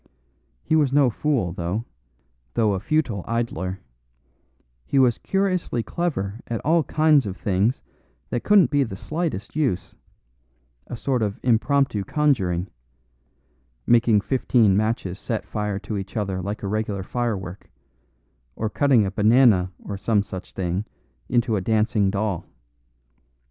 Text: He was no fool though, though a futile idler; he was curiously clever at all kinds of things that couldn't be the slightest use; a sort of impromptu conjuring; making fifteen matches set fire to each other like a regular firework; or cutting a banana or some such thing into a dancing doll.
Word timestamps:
He 0.63 0.75
was 0.75 0.91
no 0.91 1.11
fool 1.11 1.53
though, 1.53 1.85
though 2.55 2.73
a 2.73 2.79
futile 2.79 3.23
idler; 3.27 3.81
he 4.83 4.97
was 4.97 5.19
curiously 5.19 5.83
clever 5.83 6.39
at 6.47 6.59
all 6.61 6.83
kinds 6.85 7.27
of 7.27 7.37
things 7.37 7.83
that 8.31 8.43
couldn't 8.43 8.71
be 8.71 8.83
the 8.83 8.95
slightest 8.95 9.55
use; 9.55 9.93
a 10.87 10.97
sort 10.97 11.21
of 11.21 11.39
impromptu 11.43 12.03
conjuring; 12.03 12.67
making 13.85 14.21
fifteen 14.21 14.75
matches 14.75 15.19
set 15.19 15.45
fire 15.45 15.77
to 15.77 15.99
each 15.99 16.17
other 16.17 16.41
like 16.41 16.63
a 16.63 16.67
regular 16.67 17.03
firework; 17.03 17.69
or 18.55 18.71
cutting 18.71 19.05
a 19.05 19.11
banana 19.11 19.69
or 19.83 19.97
some 19.99 20.23
such 20.23 20.53
thing 20.53 20.83
into 21.29 21.55
a 21.55 21.61
dancing 21.61 22.09
doll. 22.09 22.43